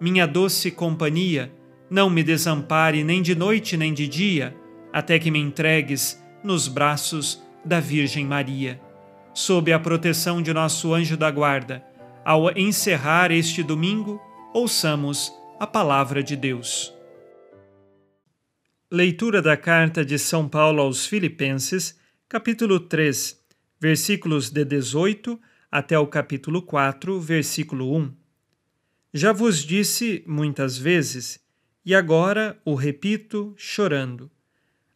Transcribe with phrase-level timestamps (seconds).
[0.00, 1.52] minha doce companhia,
[1.90, 4.56] não me desampare nem de noite nem de dia,
[4.92, 8.80] até que me entregues nos braços da Virgem Maria.
[9.34, 11.84] Sob a proteção de nosso anjo da guarda,
[12.24, 14.20] ao encerrar este domingo,
[14.52, 16.94] ouçamos a palavra de Deus.
[18.90, 23.38] Leitura da carta de São Paulo aos Filipenses, capítulo 3,
[23.80, 25.38] versículos de 18
[25.70, 28.27] até o capítulo 4, versículo 1.
[29.12, 31.40] Já vos disse muitas vezes,
[31.84, 34.30] e agora o repito chorando.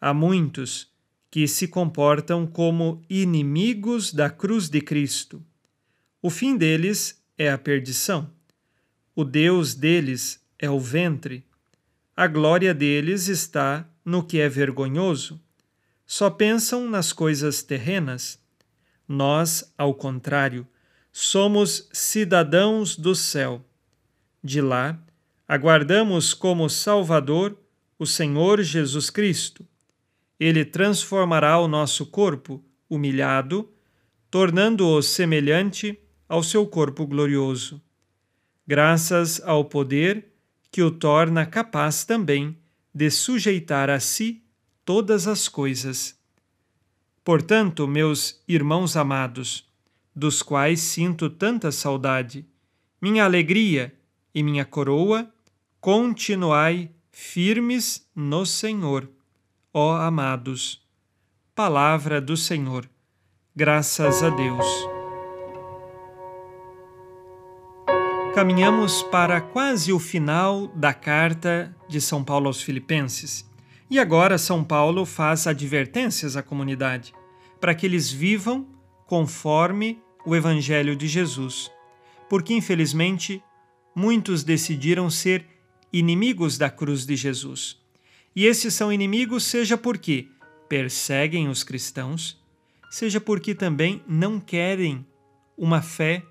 [0.00, 0.90] Há muitos
[1.30, 5.44] que se comportam como inimigos da cruz de Cristo.
[6.22, 8.30] O fim deles é a perdição.
[9.14, 11.44] O Deus deles é o ventre
[12.20, 15.40] a glória deles está no que é vergonhoso.
[16.04, 18.40] Só pensam nas coisas terrenas.
[19.06, 20.66] Nós, ao contrário,
[21.12, 23.64] somos cidadãos do céu.
[24.42, 24.98] De lá,
[25.46, 27.58] aguardamos como Salvador
[27.98, 29.66] o Senhor Jesus Cristo.
[30.38, 33.68] Ele transformará o nosso corpo humilhado,
[34.30, 37.82] tornando-o semelhante ao seu corpo glorioso.
[38.66, 40.28] Graças ao poder
[40.70, 42.56] que o torna capaz também
[42.94, 44.44] de sujeitar a si
[44.84, 46.16] todas as coisas.
[47.24, 49.66] Portanto, meus irmãos amados,
[50.14, 52.46] dos quais sinto tanta saudade,
[53.00, 53.97] minha alegria
[54.38, 55.28] e minha coroa,
[55.80, 59.10] continuai firmes no Senhor,
[59.74, 60.80] ó amados.
[61.56, 62.88] Palavra do Senhor.
[63.56, 64.64] Graças a Deus.
[68.32, 73.44] Caminhamos para quase o final da carta de São Paulo aos Filipenses.
[73.90, 77.12] E agora São Paulo faz advertências à comunidade
[77.60, 78.68] para que eles vivam
[79.04, 81.72] conforme o Evangelho de Jesus.
[82.28, 83.42] Porque, infelizmente,
[83.98, 85.44] muitos decidiram ser
[85.92, 87.76] inimigos da cruz de Jesus.
[88.34, 90.28] E esses são inimigos, seja porque
[90.68, 92.40] perseguem os cristãos,
[92.88, 95.04] seja porque também não querem
[95.56, 96.22] uma fé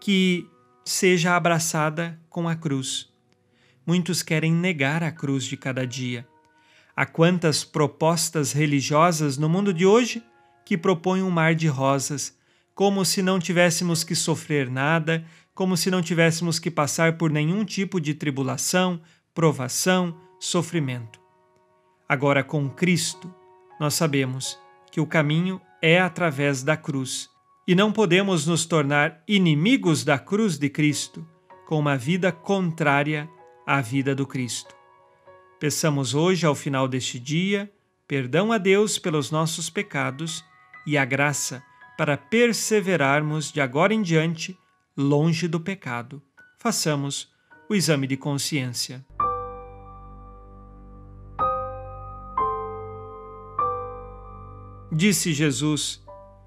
[0.00, 0.48] que
[0.84, 3.08] seja abraçada com a cruz.
[3.86, 6.26] Muitos querem negar a cruz de cada dia.
[6.96, 10.24] Há quantas propostas religiosas no mundo de hoje
[10.64, 12.36] que propõem um mar de rosas,
[12.74, 15.24] como se não tivéssemos que sofrer nada,
[15.56, 19.00] como se não tivéssemos que passar por nenhum tipo de tribulação,
[19.34, 21.18] provação, sofrimento.
[22.06, 23.34] Agora, com Cristo,
[23.80, 24.58] nós sabemos
[24.92, 27.30] que o caminho é através da cruz
[27.66, 31.26] e não podemos nos tornar inimigos da cruz de Cristo
[31.66, 33.26] com uma vida contrária
[33.66, 34.76] à vida do Cristo.
[35.58, 37.72] Peçamos hoje, ao final deste dia,
[38.06, 40.44] perdão a Deus pelos nossos pecados
[40.86, 41.62] e a graça
[41.96, 44.54] para perseverarmos de agora em diante
[44.96, 46.22] longe do pecado.
[46.58, 47.30] Façamos
[47.68, 49.04] o exame de consciência.
[54.90, 56.02] Disse Jesus: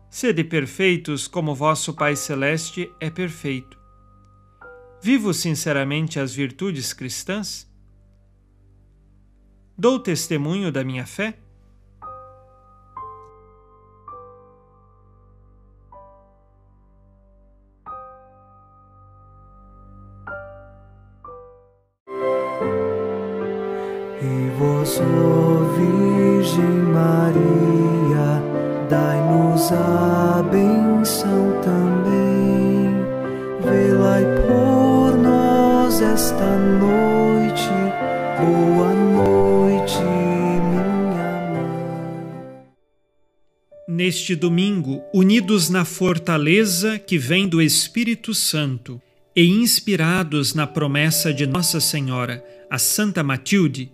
[0.10, 3.78] Sede perfeitos como vosso Pai Celeste é perfeito.
[5.00, 7.72] Vivo sinceramente as virtudes cristãs?
[9.78, 11.38] Dou testemunho da minha fé?
[24.22, 26.62] E vós, ó Virgem
[26.92, 28.44] Maria,
[28.90, 32.90] dai-nos a benção também.
[33.64, 37.70] Velai por nós esta noite.
[38.42, 42.66] Boa noite, minha mãe.
[43.88, 49.02] Neste domingo, unidos na fortaleza que vem do Espírito Santo
[49.34, 53.94] e inspirados na promessa de Nossa Senhora, a Santa Matilde,